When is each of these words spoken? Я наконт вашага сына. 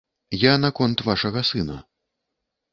Я 0.43 0.53
наконт 0.63 1.05
вашага 1.09 1.45
сына. 1.53 1.79